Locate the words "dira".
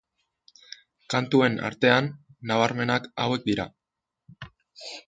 3.53-3.71